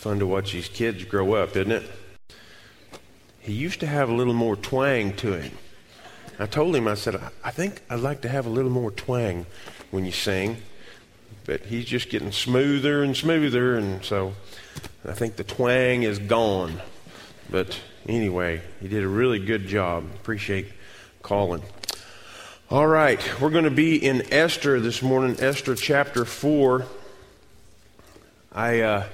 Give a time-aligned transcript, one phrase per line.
[0.00, 1.82] fun to watch these kids grow up, isn't it?
[3.38, 5.52] He used to have a little more twang to him.
[6.38, 9.44] I told him, I said, I think I'd like to have a little more twang
[9.90, 10.56] when you sing.
[11.44, 14.32] But he's just getting smoother and smoother, and so
[15.06, 16.80] I think the twang is gone.
[17.50, 17.78] But
[18.08, 20.06] anyway, he did a really good job.
[20.14, 20.68] Appreciate
[21.20, 21.62] calling.
[22.70, 26.86] All right, we're going to be in Esther this morning, Esther chapter 4.
[28.50, 29.06] I uh,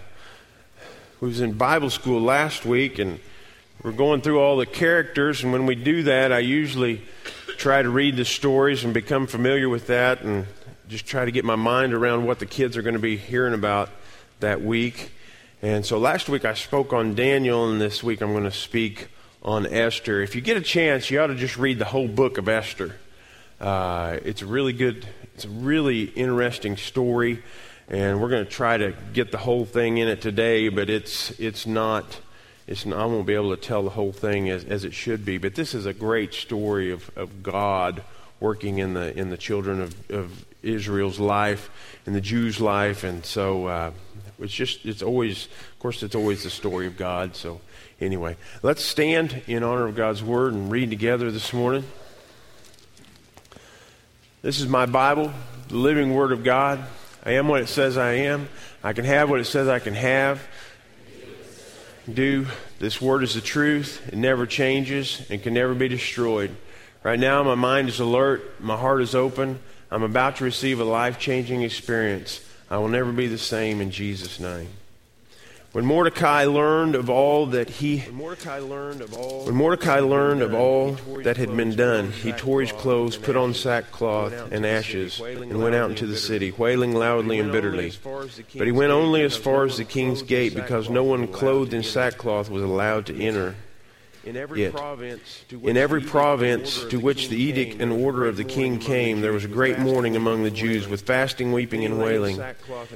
[1.26, 3.18] was in Bible school last week, and
[3.82, 7.02] we're going through all the characters, and when we do that, I usually
[7.58, 10.46] try to read the stories and become familiar with that and
[10.88, 13.54] just try to get my mind around what the kids are going to be hearing
[13.54, 13.90] about
[14.38, 15.10] that week.
[15.62, 19.08] And so last week I spoke on Daniel, and this week I'm going to speak
[19.42, 20.22] on Esther.
[20.22, 22.94] If you get a chance, you ought to just read the whole book of Esther.
[23.60, 25.04] Uh, it's a really good,
[25.34, 27.42] it's a really interesting story,
[27.88, 30.68] and we're going to try to get the whole thing in it today.
[30.68, 32.20] But it's it's not
[32.66, 35.24] it's not, I won't be able to tell the whole thing as, as it should
[35.24, 38.02] be, but this is a great story of, of God
[38.40, 41.70] working in the in the children of, of Israel's life,
[42.06, 43.90] in the Jews' life, and so uh,
[44.40, 47.36] it's just it's always, of course, it's always the story of God.
[47.36, 47.60] So
[48.00, 51.84] anyway, let's stand in honor of God's word and read together this morning.
[54.42, 55.32] This is my Bible,
[55.68, 56.84] the living Word of God.
[57.26, 58.48] I am what it says I am.
[58.84, 60.40] I can have what it says I can have
[62.12, 62.46] do.
[62.78, 64.08] This word is the truth.
[64.08, 66.54] It never changes and can never be destroyed.
[67.02, 68.60] Right now, my mind is alert.
[68.60, 69.58] My heart is open.
[69.90, 72.40] I'm about to receive a life changing experience.
[72.70, 74.68] I will never be the same in Jesus' name.
[75.76, 80.40] When Mordecai learned of all that he when Mordecai learned of all, when Mordecai learned
[80.40, 85.20] of all that had been done, he tore his clothes, put on sackcloth and ashes,
[85.20, 87.92] and went out into the city, wailing loudly and bitterly.
[88.56, 91.82] But he went only as far as the king's gate, because no one clothed in
[91.82, 93.54] sackcloth was allowed to enter
[94.26, 98.44] in every, Yet, province in every province to which the edict and order of the
[98.44, 102.42] king came, there was a great mourning among the Jews, with fasting, weeping, and wailing.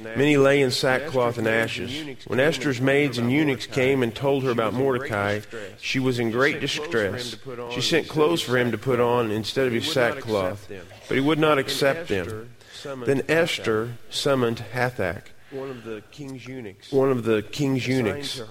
[0.03, 2.17] Many lay in sackcloth and ashes.
[2.27, 5.39] When Esther's maids and eunuchs came and told her about Mordecai,
[5.79, 7.37] she was in great distress.
[7.71, 10.69] She sent clothes for him to put on instead of his sackcloth,
[11.07, 12.53] but he would not accept them.
[12.83, 18.41] Then Esther summoned Hathach, one of the king's eunuchs, one of the king's eunuchs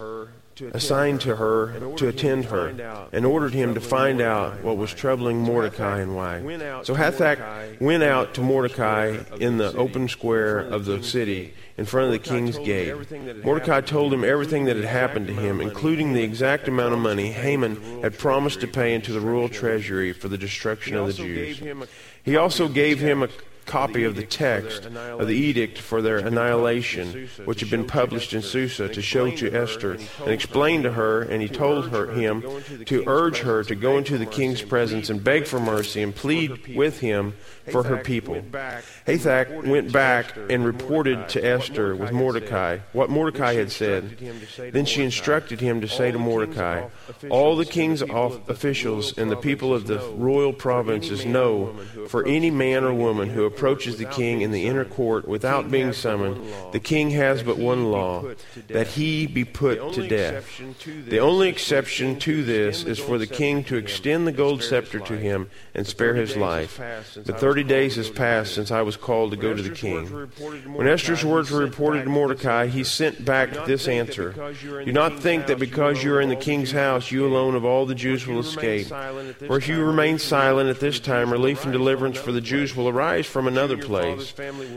[0.73, 5.39] assigned to her to attend her, and ordered him to find out what was troubling
[5.39, 6.41] Mordecai and why.
[6.83, 12.07] So Hathach went out to Mordecai in the open square of the city in front
[12.07, 12.95] of the king's gate.
[13.45, 14.25] Mordecai told him.
[14.25, 18.61] everything that had happened to him, including the exact amount of money Haman had promised
[18.61, 21.63] to pay into the royal treasury for the destruction of the Jews.
[22.23, 23.29] He also gave him a
[23.71, 28.43] copy of the text of the edict for their annihilation, which had been published in
[28.43, 31.23] Susa, to show to Esther and explain to her.
[31.23, 32.43] And he told her him
[32.87, 36.75] to urge her to go into the king's presence and beg for mercy and plead
[36.77, 37.35] with him
[37.71, 38.43] for her people.
[39.07, 44.19] Hathach went back and reported to Esther with Mordecai what Mordecai had said.
[44.73, 46.89] Then she instructed him to say to Mordecai,
[47.29, 51.75] All the king's officials and the people of the royal provinces know
[52.09, 55.93] for any man or woman who approaches the king in the inner court without being
[55.93, 58.25] summoned, the king has but one law
[58.69, 60.61] that he be put to death.
[61.07, 65.17] The only exception to this is for the king to extend the gold scepter to
[65.17, 66.81] him and spare his life.
[67.27, 70.07] But thirty days has passed since I was called to go to the king.
[70.75, 74.33] When Esther's words were reported to Mordecai, he sent back this answer
[74.85, 77.87] Do not think that because you are in the king's house, you alone of all
[77.87, 78.87] the Jews will escape.
[78.87, 82.89] For if you remain silent at this time, relief and deliverance for the Jews will
[82.89, 84.33] arise from another place.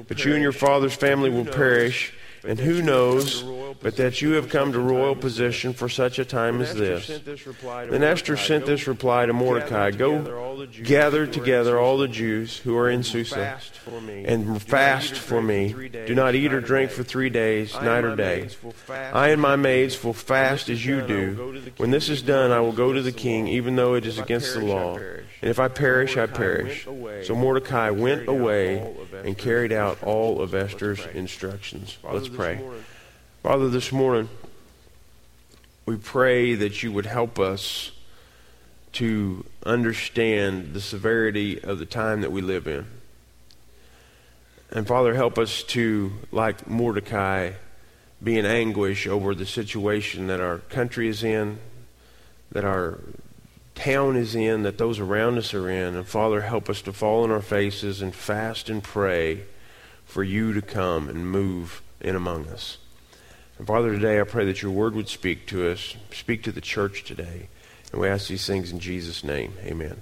[0.08, 2.14] But you and your father's family will perish.
[2.46, 3.44] And who knows
[3.82, 7.08] but that you have come to royal position for such a time as this?
[7.08, 12.90] Then Esther sent this reply to Mordecai Go gather together all the Jews who are
[12.90, 13.60] in Susa
[14.08, 15.90] and fast for me.
[15.90, 18.50] Do not eat or drink for three days, night or day.
[18.90, 21.62] I and my maids will fast as you do.
[21.78, 24.54] When this is done, I will go to the king, even though it is against
[24.54, 24.98] the law.
[25.44, 26.86] And if I perish, I perish.
[27.28, 28.96] So Mordecai went away
[29.26, 31.98] and carried out all of Esther's instructions.
[32.02, 32.62] Let's pray.
[33.42, 34.30] Father, this morning,
[35.86, 37.92] we pray that you would help us
[38.94, 42.86] to understand the severity of the time that we live in.
[44.72, 47.52] And Father, help us to, like Mordecai,
[48.24, 51.60] be in anguish over the situation that our country is in,
[52.54, 52.98] that our
[53.76, 55.96] town is in, that those around us are in.
[55.96, 59.44] And Father, help us to fall on our faces and fast and pray
[60.06, 62.78] for you to come and move in among us.
[63.58, 66.62] And Father, today I pray that your word would speak to us, speak to the
[66.62, 67.48] church today.
[67.92, 69.54] And we ask these things in Jesus' name.
[69.64, 70.02] Amen.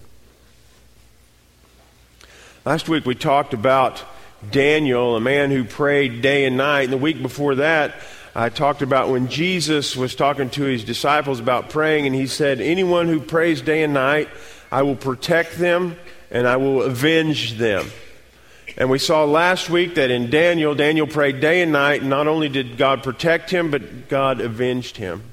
[2.63, 4.03] Last week we talked about
[4.49, 6.83] Daniel, a man who prayed day and night.
[6.83, 7.95] And the week before that,
[8.33, 12.61] I talked about when Jesus was talking to his disciples about praying, and he said,
[12.61, 14.29] Anyone who prays day and night,
[14.71, 15.97] I will protect them
[16.31, 17.87] and I will avenge them.
[18.77, 22.01] And we saw last week that in Daniel, Daniel prayed day and night.
[22.01, 25.23] And not only did God protect him, but God avenged him.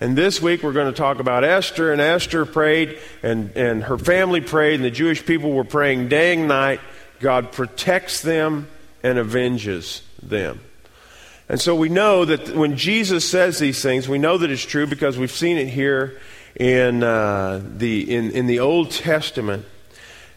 [0.00, 1.92] And this week we're going to talk about Esther.
[1.92, 6.34] And Esther prayed, and, and her family prayed, and the Jewish people were praying day
[6.34, 6.80] and night.
[7.20, 8.66] God protects them
[9.02, 10.60] and avenges them.
[11.48, 14.86] And so we know that when Jesus says these things, we know that it's true
[14.86, 16.18] because we've seen it here
[16.56, 19.64] in, uh, the, in, in the Old Testament.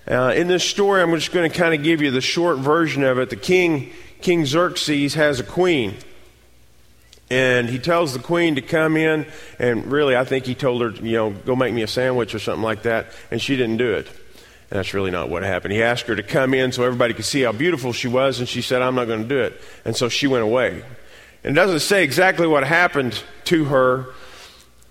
[0.08, 3.04] Uh, in this story, I'm just going to kind of give you the short version
[3.04, 3.30] of it.
[3.30, 3.92] The king,
[4.22, 5.96] King Xerxes, has a queen.
[7.32, 9.28] And he tells the queen to come in,
[9.60, 12.40] and really, I think he told her, you know, go make me a sandwich or
[12.40, 14.08] something like that, and she didn't do it.
[14.08, 15.74] And that's really not what happened.
[15.74, 18.50] He asked her to come in so everybody could see how beautiful she was, and
[18.50, 19.62] she said, I'm not going to do it.
[19.86, 20.84] And so she went away.
[21.44, 24.08] And it doesn't say exactly what happened to her,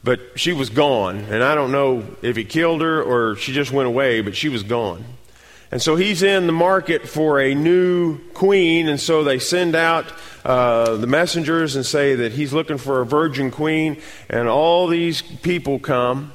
[0.03, 1.19] but she was gone.
[1.19, 4.49] And I don't know if he killed her or she just went away, but she
[4.49, 5.05] was gone.
[5.71, 10.11] And so he's in the market for a new queen, and so they send out
[10.43, 14.01] uh, the messengers and say that he's looking for a virgin queen,
[14.31, 16.33] and all these people come,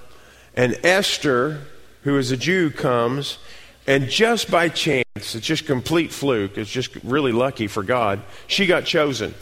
[0.55, 1.61] and Esther,
[2.03, 3.39] who is a Jew, comes,
[3.87, 8.67] and just by chance, it's just complete fluke, it's just really lucky for God, she
[8.67, 9.33] got chosen.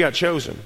[0.00, 0.58] Got chosen.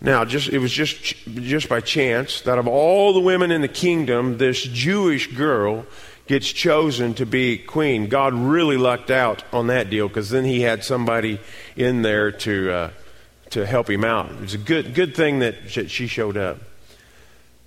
[0.00, 3.68] Now, just it was just just by chance that of all the women in the
[3.68, 5.84] kingdom, this Jewish girl
[6.26, 8.08] gets chosen to be queen.
[8.08, 11.38] God really lucked out on that deal because then he had somebody
[11.76, 12.90] in there to uh,
[13.50, 14.32] to help him out.
[14.32, 16.58] It was a good good thing that she showed up.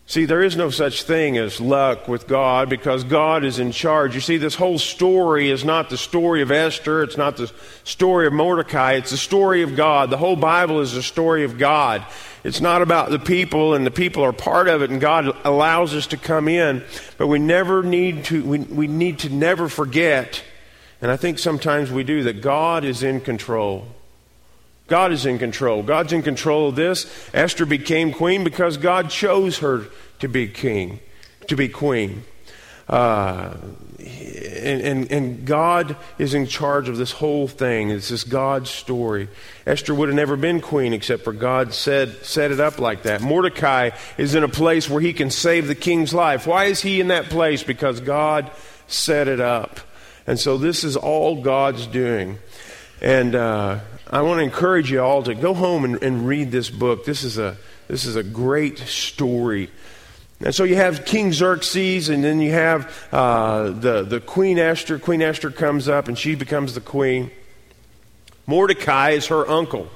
[0.08, 4.14] See, there is no such thing as luck with God because God is in charge.
[4.14, 7.52] You see, this whole story is not the story of Esther, it's not the
[7.84, 10.12] story of Mordecai, it's the story of God.
[10.12, 12.06] The whole Bible is the story of God.
[12.44, 15.96] It's not about the people, and the people are part of it, and God allows
[15.96, 16.84] us to come in.
[17.18, 20.44] But we never need to, we, we need to never forget,
[21.02, 23.88] and I think sometimes we do, that God is in control.
[24.88, 25.82] God is in control.
[25.84, 27.12] God's in control of this.
[27.34, 29.86] Esther became queen because God chose her
[30.20, 31.00] to be king,
[31.48, 32.24] to be queen.
[32.88, 33.56] Uh,
[33.98, 37.90] and, and, and, God is in charge of this whole thing.
[37.90, 39.28] It's this God's story.
[39.66, 43.22] Esther would have never been queen except for God said, set it up like that.
[43.22, 43.90] Mordecai
[44.20, 46.46] is in a place where he can save the king's life.
[46.46, 47.64] Why is he in that place?
[47.64, 48.52] Because God
[48.86, 49.80] set it up.
[50.28, 52.38] And so this is all God's doing.
[53.02, 53.80] And uh,
[54.10, 57.06] I want to encourage you all to go home and, and read this book.
[57.06, 57.58] This is a
[57.88, 59.70] this is a great story.
[60.42, 65.00] And so you have King Xerxes, and then you have uh, the, the Queen Esther.
[65.00, 67.32] Queen Esther comes up, and she becomes the queen.
[68.46, 69.88] Mordecai is her uncle.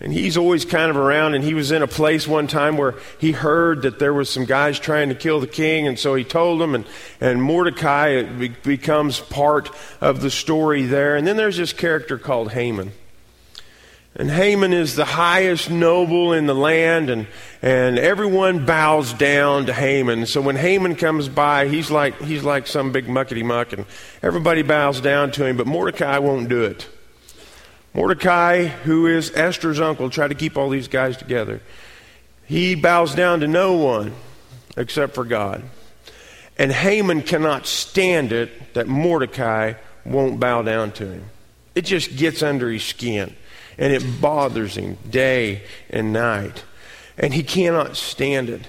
[0.00, 2.94] And he's always kind of around, and he was in a place one time where
[3.18, 6.22] he heard that there was some guys trying to kill the king, and so he
[6.22, 6.84] told them, and,
[7.20, 8.22] and Mordecai
[8.62, 11.16] becomes part of the story there.
[11.16, 12.92] And then there's this character called Haman.
[14.18, 17.28] And Haman is the highest noble in the land, and,
[17.62, 20.26] and everyone bows down to Haman.
[20.26, 23.86] So when Haman comes by, he's like, he's like some big muckety muck, and
[24.20, 26.88] everybody bows down to him, but Mordecai won't do it.
[27.94, 31.60] Mordecai, who is Esther's uncle, tried to keep all these guys together.
[32.44, 34.14] He bows down to no one
[34.76, 35.62] except for God.
[36.58, 41.24] And Haman cannot stand it that Mordecai won't bow down to him.
[41.76, 43.36] It just gets under his skin
[43.78, 46.64] and it bothers him day and night.
[47.16, 48.66] And he cannot stand it.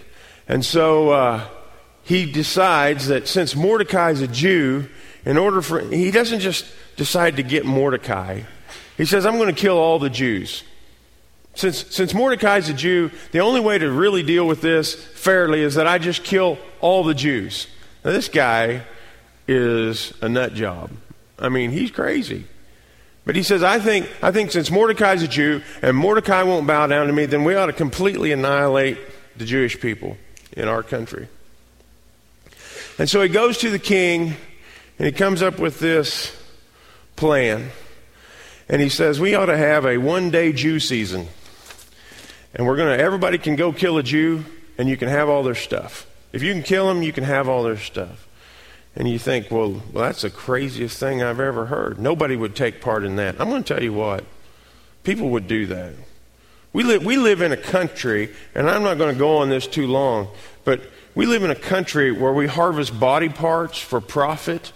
[0.48, 1.48] And so uh,
[2.04, 4.88] he decides that since Mordecai is a Jew,
[5.26, 8.42] in order for, he doesn't just decide to get Mordecai.
[8.98, 10.64] He says, I'm going to kill all the Jews.
[11.56, 15.76] Since, since Mordecai's a Jew, the only way to really deal with this fairly is
[15.76, 17.68] that I just kill all the Jews.
[18.06, 18.84] Now, this guy
[19.48, 20.92] is a nut job.
[21.38, 22.46] I mean, he's crazy.
[23.30, 26.88] But he says, I think, I think since Mordecai's a Jew and Mordecai won't bow
[26.88, 28.98] down to me, then we ought to completely annihilate
[29.38, 30.18] the Jewish people
[30.54, 31.28] in our country.
[32.98, 34.34] And so he goes to the king
[34.98, 36.36] and he comes up with this
[37.18, 37.70] plan.
[38.68, 41.28] And he says, We ought to have a one day Jew season.
[42.56, 44.44] And we're going to, everybody can go kill a Jew
[44.80, 46.08] and you can have all their stuff.
[46.34, 48.28] If you can kill them, you can have all their stuff.
[48.96, 52.00] And you think, well, well, that's the craziest thing I've ever heard.
[52.00, 53.40] Nobody would take part in that.
[53.40, 54.26] I'm going to tell you what,
[55.04, 55.94] people would do that.
[56.74, 59.66] We live, we live in a country, and I'm not going to go on this
[59.66, 60.28] too long,
[60.66, 60.82] but
[61.16, 64.72] we live in a country where we harvest body parts for profit.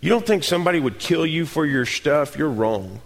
[0.00, 2.36] You don't think somebody would kill you for your stuff?
[2.36, 3.00] You're wrong.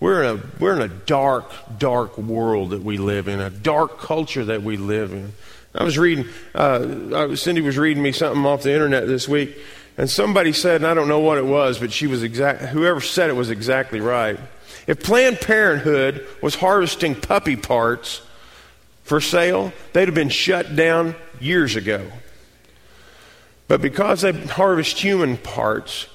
[0.00, 3.98] We're in a, we're in a dark, dark world that we live in, a dark
[3.98, 5.32] culture that we live in.
[5.74, 9.58] I was reading, uh, Cindy was reading me something off the internet this week,
[9.98, 13.00] and somebody said, and I don't know what it was, but she was exact, whoever
[13.00, 14.38] said it was exactly right.
[14.86, 18.22] If Planned Parenthood was harvesting puppy parts
[19.02, 22.10] for sale, they'd have been shut down years ago.
[23.66, 26.06] But because they harvest human parts,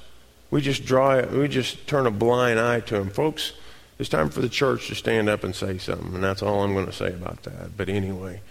[0.52, 3.10] we just draw we just turn a blind eye to them.
[3.10, 3.54] Folks,
[3.98, 6.74] it's time for the church to stand up and say something, and that's all I'm
[6.74, 7.76] going to say about that.
[7.76, 8.42] But anyway,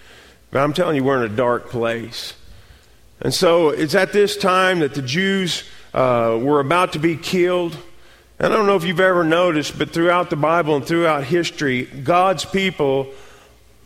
[0.50, 2.35] but I'm telling you, we're in a dark place.
[3.21, 7.76] And so it's at this time that the Jews uh, were about to be killed.
[8.38, 11.85] And I don't know if you've ever noticed, but throughout the Bible and throughout history,
[11.85, 13.09] God's people,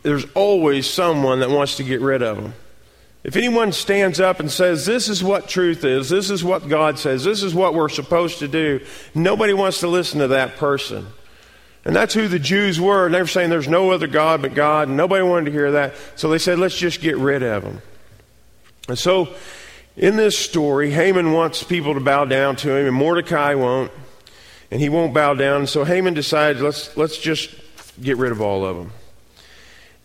[0.03, 2.53] there's always someone that wants to get rid of them.
[3.23, 6.99] If anyone stands up and says, This is what truth is, this is what God
[6.99, 11.07] says, this is what we're supposed to do, nobody wants to listen to that person.
[11.85, 13.09] And that's who the Jews were.
[13.09, 15.95] They were saying there's no other God but God, and nobody wanted to hear that.
[16.15, 17.81] So they said, Let's just get rid of them.
[18.87, 19.33] And so
[19.95, 23.91] in this story, Haman wants people to bow down to him, and Mordecai won't.
[24.71, 25.67] And he won't bow down.
[25.67, 27.53] So Haman decides, let's, let's just
[28.01, 28.91] get rid of all of them.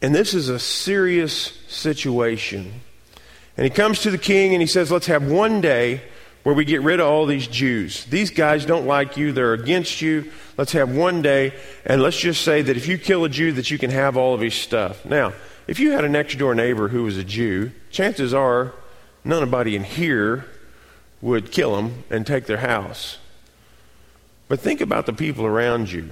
[0.03, 2.81] And this is a serious situation.
[3.57, 6.03] And he comes to the king and he says, Let's have one day
[6.43, 8.05] where we get rid of all these Jews.
[8.07, 10.31] These guys don't like you, they're against you.
[10.57, 11.53] Let's have one day,
[11.85, 14.35] and let's just say that if you kill a Jew, that you can have all
[14.35, 15.05] of his stuff.
[15.05, 15.33] Now,
[15.67, 18.73] if you had a next door neighbor who was a Jew, chances are
[19.25, 20.47] none of nobody in here
[21.21, 23.19] would kill him and take their house.
[24.49, 26.11] But think about the people around you.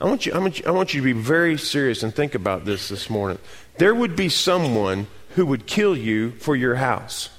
[0.00, 2.36] I want you, I want you, I want you to be very serious and think
[2.36, 3.38] about this this morning.
[3.78, 7.30] There would be someone who would kill you for your house.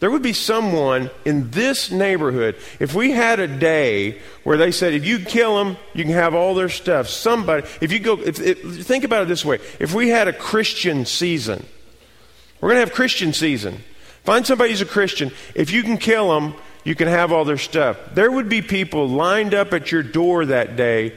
[0.00, 4.94] There would be someone in this neighborhood, if we had a day where they said,
[4.94, 7.08] if you kill them, you can have all their stuff.
[7.08, 10.32] Somebody, if you go, if, if, think about it this way if we had a
[10.32, 11.66] Christian season,
[12.60, 13.82] we're going to have Christian season.
[14.24, 15.32] Find somebody who's a Christian.
[15.54, 17.98] If you can kill them, you can have all their stuff.
[18.14, 21.14] There would be people lined up at your door that day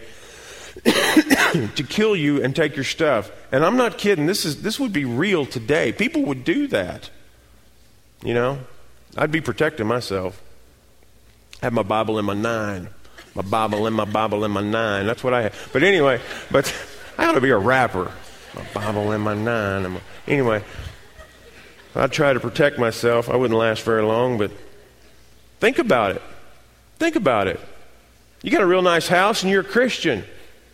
[0.84, 3.32] to kill you and take your stuff.
[3.52, 4.26] And I'm not kidding.
[4.26, 5.94] This is this would be real today.
[5.94, 7.10] People would do that.
[8.24, 8.60] You know,
[9.18, 10.42] I'd be protecting myself.
[11.62, 12.90] I have my Bible in my nine.
[13.36, 15.06] My Bible in my Bible in my nine.
[15.06, 15.70] That's what I have.
[15.74, 16.20] But anyway,
[16.52, 16.74] but
[17.18, 18.12] I ought to be a rapper.
[18.56, 20.00] My Bible in my nine.
[20.28, 20.64] Anyway,
[21.96, 23.30] I'd try to protect myself.
[23.30, 24.52] I wouldn't last very long, but
[25.60, 26.22] think about it.
[27.00, 27.60] Think about it.
[28.42, 30.24] You got a real nice house and you're a Christian.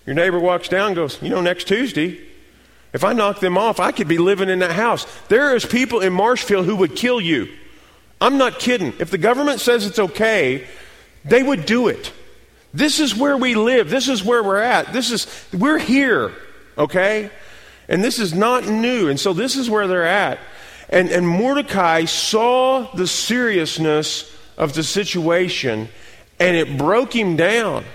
[0.05, 2.19] Your neighbor walks down goes, You know, next Tuesday,
[2.93, 5.05] if I knock them off, I could be living in that house.
[5.27, 7.47] There is people in Marshfield who would kill you.
[8.21, 8.93] I'm not kidding.
[8.99, 10.67] If the government says it's okay,
[11.23, 12.11] they would do it.
[12.73, 13.89] This is where we live.
[13.89, 14.93] This is where we're at.
[14.93, 16.33] This is we're here,
[16.77, 17.31] okay?
[17.87, 19.07] And this is not new.
[19.07, 20.39] And so this is where they're at.
[20.89, 25.89] And and Mordecai saw the seriousness of the situation
[26.39, 27.85] and it broke him down.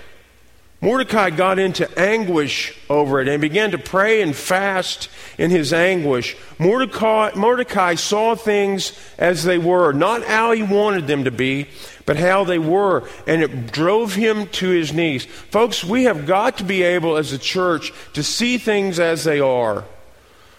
[0.85, 6.37] Mordecai got into anguish over it and began to pray and fast in his anguish.
[6.59, 11.65] Mordecai, Mordecai saw things as they were, not how he wanted them to be,
[12.05, 15.25] but how they were, and it drove him to his knees.
[15.25, 19.39] Folks, we have got to be able as a church to see things as they
[19.39, 19.85] are.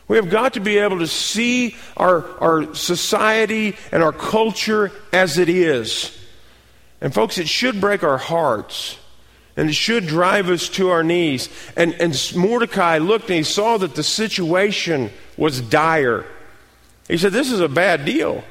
[0.09, 5.39] We have got to be able to see our, our society and our culture as
[5.39, 6.19] it is.
[7.01, 8.99] And, folks, it should break our hearts
[9.57, 11.49] and it should drive us to our knees.
[11.77, 16.27] And, and Mordecai looked and he saw that the situation was dire.
[17.09, 18.45] He said, This is a bad deal.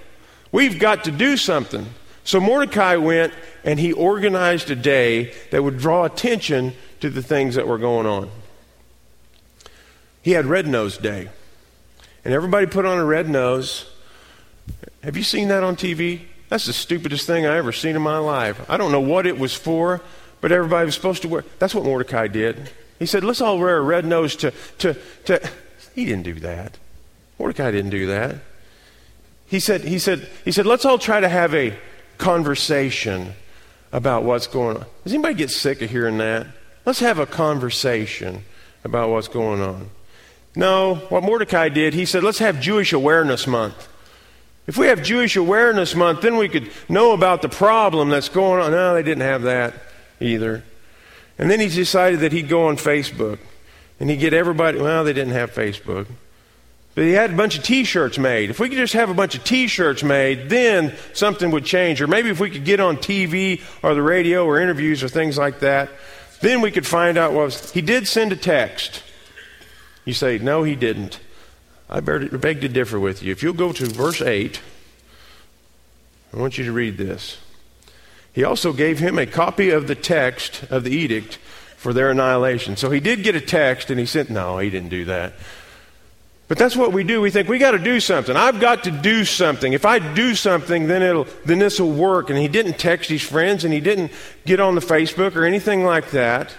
[0.52, 1.86] We've got to do something.
[2.24, 3.34] So Mordecai went
[3.64, 8.08] and he organized a day that would draw attention to the things that were going
[8.08, 8.32] on.
[10.24, 11.30] He had Red Nose Day.
[12.24, 13.88] And everybody put on a red nose.
[15.04, 16.22] Have you seen that on TV?
[16.50, 18.68] That's the stupidest thing I ever seen in my life.
[18.68, 20.02] I don't know what it was for
[20.46, 21.44] but everybody was supposed to wear.
[21.58, 22.70] That's what Mordecai did.
[23.00, 25.50] He said, let's all wear a red nose to, to, to.
[25.96, 26.78] He didn't do that.
[27.40, 28.36] Mordecai didn't do that.
[29.48, 31.76] He said, he said, he said, let's all try to have a
[32.20, 33.34] conversation
[33.92, 34.86] about what's going on.
[35.04, 36.46] Does anybody get sick of hearing that?
[36.86, 38.44] Let's have a conversation
[38.84, 39.90] about what's going on.
[40.56, 43.90] No, what Mordecai did, he said, let's have Jewish Awareness Month.
[44.68, 48.62] If we have Jewish Awareness Month, then we could know about the problem that's going
[48.62, 48.70] on.
[48.70, 49.74] No, they didn't have that
[50.20, 50.64] either.
[51.38, 53.40] And then he decided that he'd go on Facebook
[54.00, 56.08] and he'd get everybody, well, they didn't have Facebook.
[56.96, 58.50] But he had a bunch of t shirts made.
[58.50, 62.02] If we could just have a bunch of t shirts made, then something would change.
[62.02, 65.38] Or maybe if we could get on TV or the radio or interviews or things
[65.38, 65.90] like that,
[66.40, 67.72] then we could find out what was.
[67.72, 69.04] He did send a text.
[70.06, 71.20] You say, no, he didn't.
[71.90, 73.32] I beg to differ with you.
[73.32, 74.62] If you'll go to verse 8,
[76.34, 77.38] I want you to read this.
[78.36, 81.40] He also gave him a copy of the text of the edict
[81.78, 82.76] for their annihilation.
[82.76, 85.34] So he did get a text and he said, no, he didn't do that.
[86.50, 87.22] But that's what we do.
[87.22, 88.36] We think we got to do something.
[88.36, 89.72] I've got to do something.
[89.72, 92.30] If I do something, then it'll then this will work.
[92.30, 94.12] And he didn't text his friends and he didn't
[94.46, 96.54] get on the Facebook or anything like that.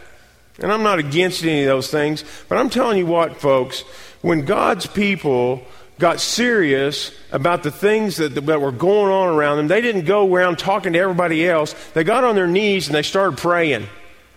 [0.59, 3.83] And I'm not against any of those things, but I'm telling you what, folks,
[4.23, 5.62] when God's people
[5.98, 10.32] got serious about the things that, that were going on around them, they didn't go
[10.32, 11.74] around talking to everybody else.
[11.94, 13.86] They got on their knees and they started praying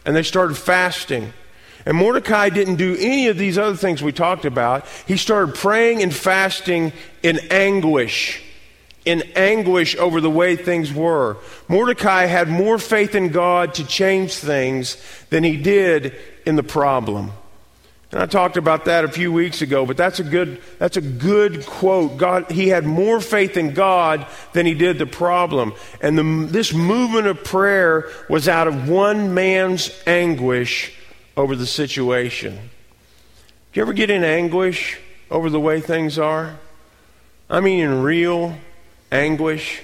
[0.05, 1.33] and they started fasting.
[1.85, 4.85] And Mordecai didn't do any of these other things we talked about.
[5.07, 8.41] He started praying and fasting in anguish,
[9.05, 11.37] in anguish over the way things were.
[11.67, 14.97] Mordecai had more faith in God to change things
[15.29, 17.31] than he did in the problem.
[18.11, 21.01] And I talked about that a few weeks ago, but that's a good, that's a
[21.01, 22.17] good quote.
[22.17, 25.73] God, he had more faith in God than he did the problem.
[26.01, 30.91] And the, this movement of prayer was out of one man's anguish
[31.37, 32.55] over the situation.
[33.71, 34.97] Do you ever get in anguish
[35.29, 36.57] over the way things are?
[37.47, 38.57] I mean, in real
[39.11, 39.83] anguish.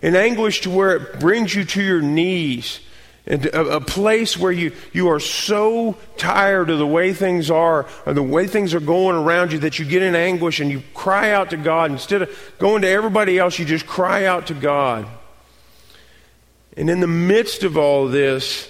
[0.00, 2.80] In anguish to where it brings you to your knees.
[3.26, 8.12] A, a place where you, you are so tired of the way things are, or
[8.12, 11.30] the way things are going around you, that you get in anguish and you cry
[11.30, 11.90] out to God.
[11.90, 15.06] Instead of going to everybody else, you just cry out to God.
[16.76, 18.68] And in the midst of all this,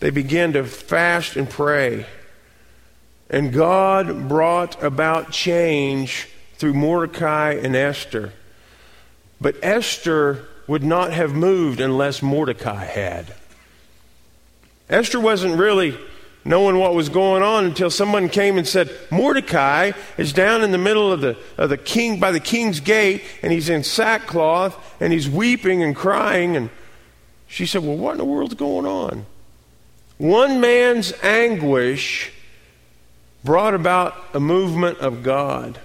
[0.00, 2.06] they began to fast and pray.
[3.30, 8.32] And God brought about change through Mordecai and Esther.
[9.40, 13.34] But Esther would not have moved unless Mordecai had.
[14.88, 15.98] Esther wasn't really
[16.46, 20.78] knowing what was going on until someone came and said, Mordecai is down in the
[20.78, 25.12] middle of the, of the king, by the king's gate, and he's in sackcloth, and
[25.12, 26.56] he's weeping and crying.
[26.56, 26.70] And
[27.48, 29.26] she said, Well, what in the world's going on?
[30.18, 32.32] One man's anguish
[33.44, 35.80] brought about a movement of God.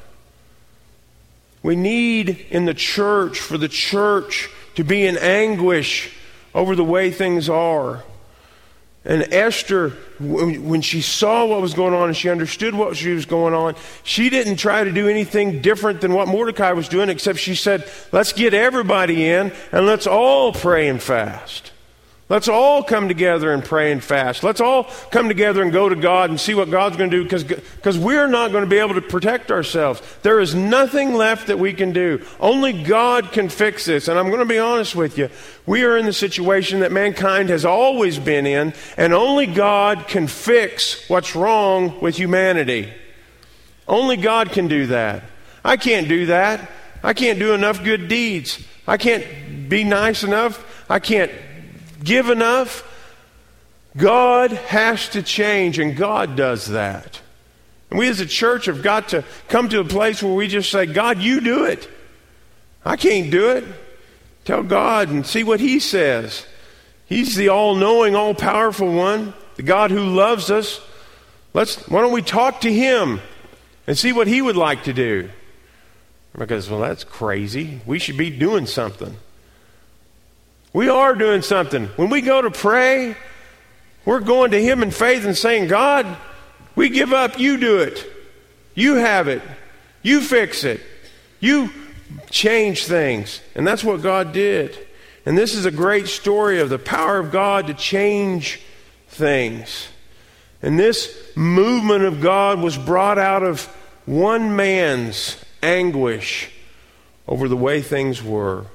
[1.63, 6.15] We need in the church for the church to be in anguish
[6.53, 8.03] over the way things are.
[9.03, 13.25] And Esther, when she saw what was going on and she understood what she was
[13.25, 17.39] going on, she didn't try to do anything different than what Mordecai was doing, except
[17.39, 21.71] she said, Let's get everybody in and let's all pray and fast.
[22.31, 24.41] Let's all come together and pray and fast.
[24.41, 27.43] Let's all come together and go to God and see what God's going to do
[27.75, 30.01] because we're not going to be able to protect ourselves.
[30.21, 32.25] There is nothing left that we can do.
[32.39, 34.07] Only God can fix this.
[34.07, 35.27] And I'm going to be honest with you.
[35.65, 40.27] We are in the situation that mankind has always been in, and only God can
[40.27, 42.93] fix what's wrong with humanity.
[43.89, 45.25] Only God can do that.
[45.65, 46.71] I can't do that.
[47.03, 48.65] I can't do enough good deeds.
[48.87, 50.65] I can't be nice enough.
[50.89, 51.29] I can't
[52.03, 52.87] give enough.
[53.97, 57.21] God has to change, and God does that.
[57.89, 60.71] And we as a church have got to come to a place where we just
[60.71, 61.89] say, God, you do it.
[62.85, 63.65] I can't do it.
[64.45, 66.45] Tell God and see what He says.
[67.05, 70.79] He's the all knowing, all powerful one, the God who loves us.
[71.53, 73.19] Let's, why don't we talk to Him
[73.85, 75.29] and see what He would like to do?
[76.37, 77.81] Because, well, that's crazy.
[77.85, 79.17] We should be doing something.
[80.73, 81.87] We are doing something.
[81.97, 83.15] When we go to pray,
[84.05, 86.05] we're going to Him in faith and saying, God,
[86.75, 88.05] we give up, you do it.
[88.73, 89.41] You have it.
[90.01, 90.81] You fix it.
[91.39, 91.69] You
[92.29, 93.41] change things.
[93.55, 94.77] And that's what God did.
[95.25, 98.61] And this is a great story of the power of God to change
[99.09, 99.89] things.
[100.61, 103.65] And this movement of God was brought out of
[104.05, 106.51] one man's anguish
[107.27, 108.65] over the way things were.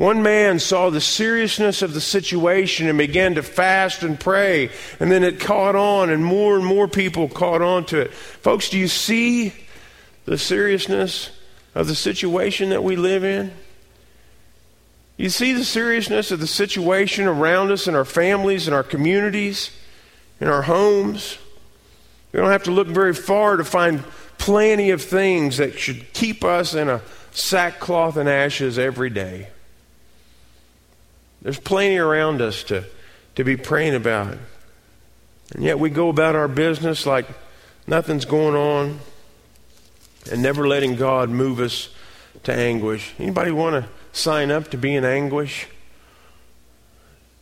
[0.00, 5.12] One man saw the seriousness of the situation and began to fast and pray, and
[5.12, 8.14] then it caught on, and more and more people caught on to it.
[8.14, 9.52] Folks, do you see
[10.24, 11.28] the seriousness
[11.74, 13.52] of the situation that we live in?
[15.18, 19.70] You see the seriousness of the situation around us in our families, in our communities,
[20.40, 21.36] in our homes.
[22.32, 24.02] We don't have to look very far to find
[24.38, 29.48] plenty of things that should keep us in a sackcloth and ashes every day.
[31.42, 32.84] There's plenty around us to,
[33.36, 34.36] to be praying about.
[35.54, 37.26] And yet we go about our business like
[37.86, 39.00] nothing's going on,
[40.30, 41.88] and never letting God move us
[42.44, 43.14] to anguish.
[43.18, 45.66] Anybody want to sign up to be in anguish?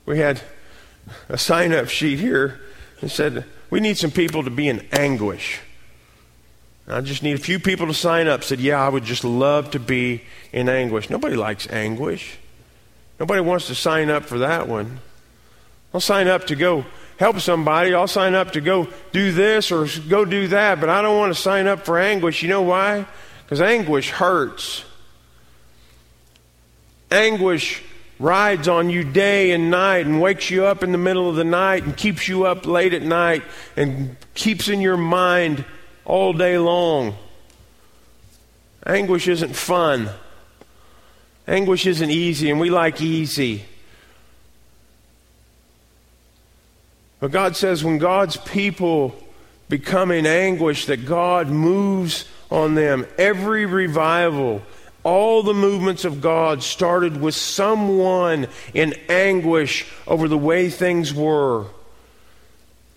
[0.07, 0.41] We had
[1.29, 2.61] a sign up sheet here
[3.01, 5.61] that said, We need some people to be in anguish.
[6.87, 8.43] I just need a few people to sign up.
[8.43, 11.11] Said, Yeah, I would just love to be in anguish.
[11.11, 12.39] Nobody likes anguish.
[13.19, 15.01] Nobody wants to sign up for that one.
[15.93, 16.85] I'll sign up to go
[17.19, 17.95] help somebody.
[17.95, 21.35] I'll sign up to go do this or go do that, but I don't want
[21.35, 22.43] to sign up for anguish.
[22.43, 23.07] You know why?
[23.45, 24.85] Because anguish hurts.
[27.11, 27.83] Anguish
[28.19, 31.45] rides on you day and night and wakes you up in the middle of the
[31.45, 33.43] night and keeps you up late at night
[33.77, 35.65] and keeps in your mind
[36.05, 37.17] all day long.
[38.87, 40.11] Anguish isn't fun.
[41.49, 43.65] Anguish isn't easy, and we like easy.
[47.21, 49.17] But God says when God's people
[49.71, 53.07] become in anguish, that God moves on them.
[53.17, 54.63] Every revival,
[55.03, 61.67] all the movements of God started with someone in anguish over the way things were.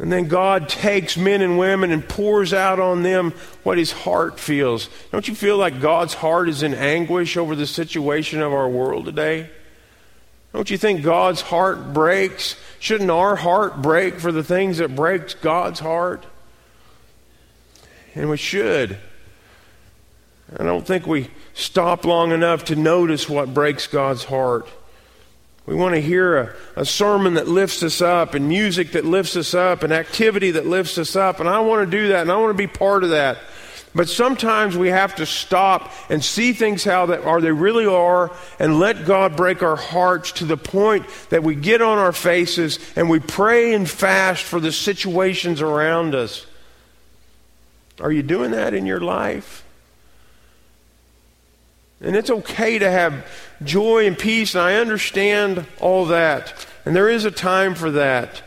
[0.02, 4.40] And then God takes men and women and pours out on them what his heart
[4.40, 4.90] feels.
[5.12, 9.06] Don't you feel like God's heart is in anguish over the situation of our world
[9.06, 9.48] today?
[10.54, 12.56] Don't you think God's heart breaks?
[12.80, 16.26] Shouldn't our heart break for the things that breaks God's heart?
[18.16, 18.98] And we should.
[20.58, 24.68] I don't think we stop long enough to notice what breaks God's heart.
[25.66, 29.36] We want to hear a, a, sermon that lifts us up and music that lifts
[29.36, 31.40] us up and activity that lifts us up.
[31.40, 33.38] And I want to do that and I want to be part of that.
[33.94, 38.32] But sometimes we have to stop and see things how they are they really are
[38.58, 42.80] and let God break our hearts to the point that we get on our faces
[42.96, 46.46] and we pray and fast for the situations around us.
[48.00, 49.61] Are you doing that in your life?
[52.02, 53.26] And it's okay to have
[53.64, 56.66] joy and peace, and I understand all that.
[56.84, 58.42] And there is a time for that.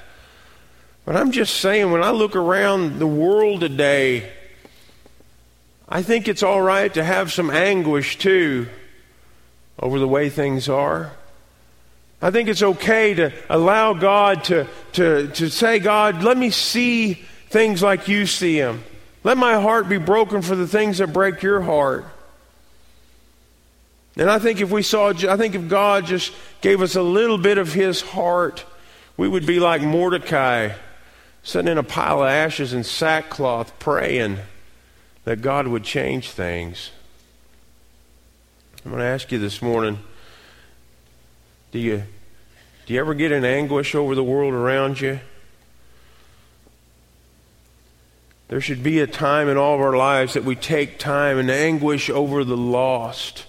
[1.05, 4.31] But I'm just saying, when I look around the world today,
[5.89, 8.67] I think it's all right to have some anguish too
[9.79, 11.13] over the way things are.
[12.23, 17.15] I think it's okay to allow God to, to, to say, God, let me see
[17.51, 18.83] things like you see them.
[19.23, 22.07] Let my heart be broken for the things that break your heart.
[24.17, 27.39] And I think if we saw, I think if God just gave us a little
[27.39, 28.65] bit of his heart,
[29.17, 30.71] we would be like Mordecai,
[31.43, 34.39] sitting in a pile of ashes and sackcloth, praying
[35.25, 36.91] that God would change things.
[38.85, 39.99] I'm going to ask you this morning
[41.73, 42.05] do you,
[42.87, 45.19] do you ever get in anguish over the world around you?
[48.47, 51.51] There should be a time in all of our lives that we take time and
[51.51, 53.47] anguish over the lost.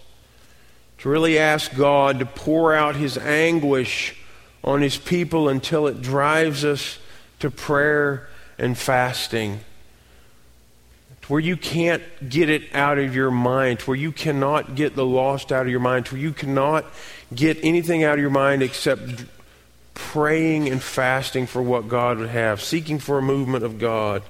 [1.06, 4.16] To really ask God to pour out His anguish
[4.64, 6.98] on His people until it drives us
[7.42, 9.60] to prayer and fasting
[11.28, 15.52] where you can't get it out of your mind, where you cannot get the lost
[15.52, 16.84] out of your mind, where you cannot
[17.36, 19.26] get anything out of your mind except
[19.94, 24.24] praying and fasting for what God would have, seeking for a movement of God.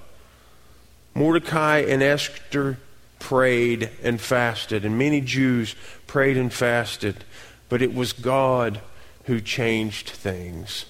[1.14, 2.80] Mordecai and Esther
[3.20, 5.76] prayed and fasted, and many Jews
[6.08, 7.24] prayed and fasted,
[7.70, 8.82] but it was God
[9.26, 10.86] who changed things.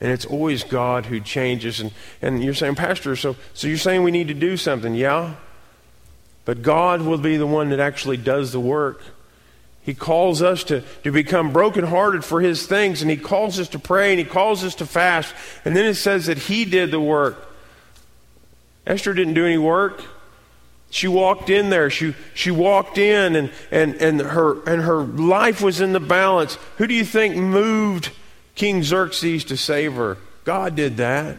[0.00, 1.80] And it's always God who changes.
[1.80, 4.94] And, and you're saying, Pastor, so, so you're saying we need to do something.
[4.94, 5.34] Yeah.
[6.46, 9.02] But God will be the one that actually does the work.
[9.82, 13.78] He calls us to, to become brokenhearted for His things, and He calls us to
[13.78, 15.34] pray, and He calls us to fast.
[15.64, 17.48] And then it says that He did the work.
[18.86, 20.02] Esther didn't do any work.
[20.90, 21.88] She walked in there.
[21.88, 26.58] She, she walked in, and, and, and, her, and her life was in the balance.
[26.78, 28.10] Who do you think moved
[28.60, 30.18] King Xerxes to save her.
[30.44, 31.36] God did that.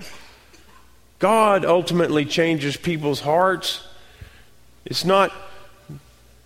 [1.20, 3.88] God ultimately changes people's hearts.
[4.86, 5.32] It's not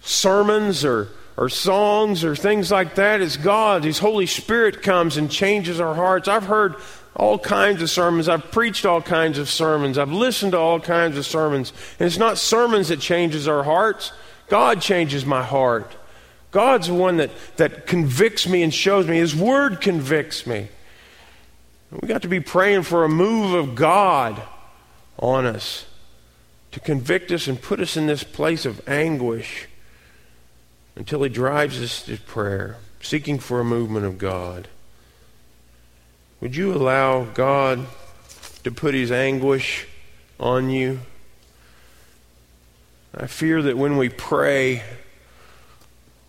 [0.02, 3.22] sermons or, or songs or things like that.
[3.22, 3.86] It's God.
[3.86, 6.28] His Holy Spirit comes and changes our hearts.
[6.28, 6.76] I've heard
[7.16, 8.28] all kinds of sermons.
[8.28, 9.98] I've preached all kinds of sermons.
[9.98, 11.72] I've listened to all kinds of sermons.
[12.00, 14.12] And it's not sermons that changes our hearts.
[14.48, 15.96] God changes my heart.
[16.52, 19.18] God's the one that, that convicts me and shows me.
[19.18, 20.68] His Word convicts me.
[21.92, 24.42] We got to be praying for a move of God
[25.18, 25.86] on us
[26.72, 29.68] to convict us and put us in this place of anguish
[30.96, 34.68] until He drives us to prayer, seeking for a movement of God.
[36.46, 37.88] Would you allow God
[38.64, 39.88] to put His anguish
[40.40, 41.00] on you?
[43.18, 44.84] I fear that when we pray,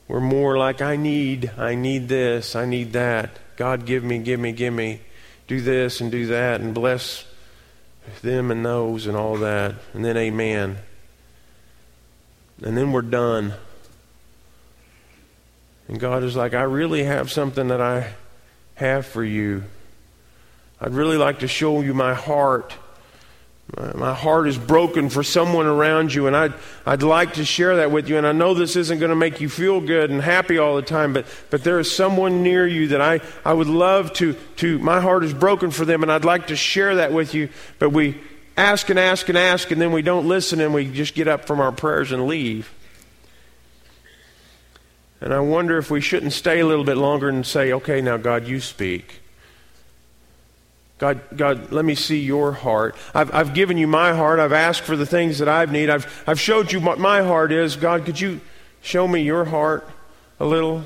[0.08, 3.38] we're more like, I need, I need this, I need that.
[3.58, 5.00] God, give me, give me, give me.
[5.48, 7.26] Do this and do that and bless
[8.22, 9.74] them and those and all that.
[9.92, 10.78] And then, amen.
[12.62, 13.52] And then we're done.
[15.88, 18.14] And God is like, I really have something that I
[18.76, 19.64] have for you.
[20.80, 22.74] I'd really like to show you my heart.
[23.94, 26.54] My heart is broken for someone around you, and I'd,
[26.86, 28.16] I'd like to share that with you.
[28.16, 30.82] And I know this isn't going to make you feel good and happy all the
[30.82, 34.78] time, but, but there is someone near you that I, I would love to, to,
[34.78, 37.48] my heart is broken for them, and I'd like to share that with you.
[37.80, 38.20] But we
[38.56, 41.44] ask and ask and ask, and then we don't listen, and we just get up
[41.46, 42.72] from our prayers and leave.
[45.20, 48.16] And I wonder if we shouldn't stay a little bit longer and say, okay, now,
[48.16, 49.22] God, you speak.
[50.98, 52.96] God, God, let me see your heart.
[53.14, 54.38] I've, I've given you my heart.
[54.38, 55.90] I've asked for the things that I've need.
[55.90, 57.76] I've, I've showed you what my heart is.
[57.76, 58.40] God, could you
[58.80, 59.86] show me your heart
[60.40, 60.84] a little?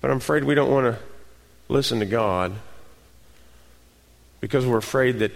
[0.00, 1.02] But I'm afraid we don't want to
[1.68, 2.54] listen to God
[4.40, 5.32] because we're afraid that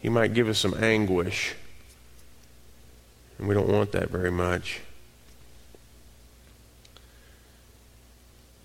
[0.00, 1.54] He might give us some anguish.
[3.38, 4.80] And we don't want that very much.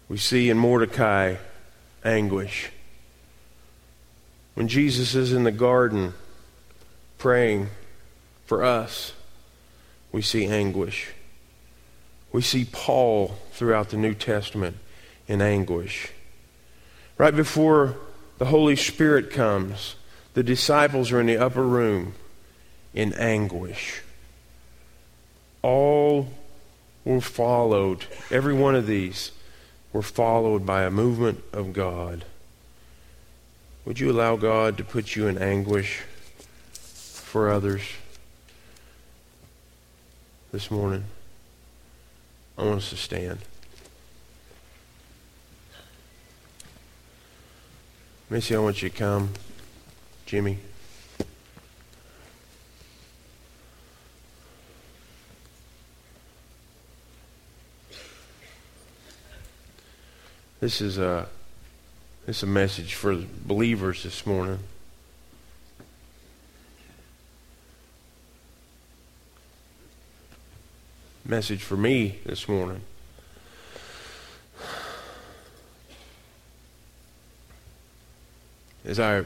[0.07, 1.35] We see in Mordecai
[2.05, 2.71] anguish.
[4.57, 6.15] When Jesus is in the garden
[7.19, 7.69] praying
[8.47, 9.13] for us,
[10.11, 11.09] we see anguish.
[12.31, 14.77] We see Paul throughout the New Testament
[15.27, 16.09] in anguish.
[17.19, 17.97] Right before
[18.39, 19.93] the Holy Spirit comes,
[20.33, 22.15] the disciples are in the upper room
[22.95, 24.01] in anguish.
[25.61, 26.31] All
[27.05, 29.31] were followed, every one of these
[29.93, 32.25] were followed by a movement of God.
[33.87, 36.01] Would you allow God to put you in anguish
[36.73, 37.83] for others
[40.51, 41.05] this morning?
[42.57, 43.39] I want us to stand.
[48.29, 49.29] Missy, I want you to come.
[50.25, 50.59] Jimmy.
[60.59, 61.29] This is a
[62.27, 64.59] it's a message for believers this morning.
[71.23, 72.81] Message for me this morning.
[78.83, 79.23] As I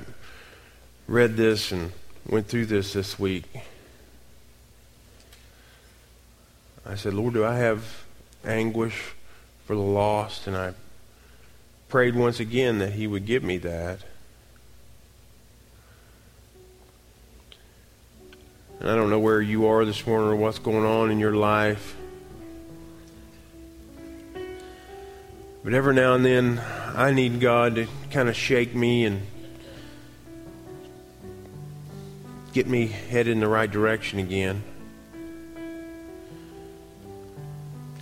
[1.08, 1.92] read this and
[2.28, 3.46] went through this this week,
[6.86, 8.04] I said, Lord, do I have
[8.46, 9.14] anguish
[9.66, 10.46] for the lost?
[10.46, 10.74] And I
[11.92, 14.00] prayed once again that He would give me that.
[18.80, 21.36] And I don't know where you are this morning or what's going on in your
[21.36, 21.98] life.
[25.66, 26.62] But every now and then,
[26.96, 29.22] I need God to kind of shake me and
[32.54, 34.64] get me headed in the right direction again.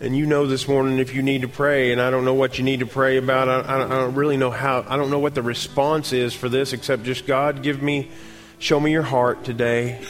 [0.01, 2.57] And you know this morning if you need to pray, and I don't know what
[2.57, 3.49] you need to pray about.
[3.49, 4.85] I, I, I, don't really know how.
[4.87, 8.09] I don't know what the response is for this, except just God, give me,
[8.59, 10.01] show me your heart today.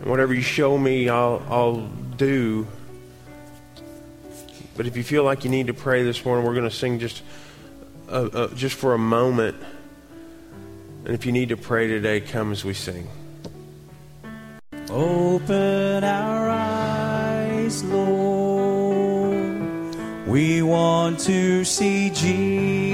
[0.00, 2.66] And whatever you show me, I'll, I'll do.
[4.76, 6.98] But if you feel like you need to pray this morning, we're going to sing
[6.98, 7.22] just,
[8.56, 9.56] just for a moment.
[11.04, 13.06] And if you need to pray today, come as we sing.
[14.90, 18.05] Open our eyes, Lord.
[20.36, 22.85] We want to see Jesus.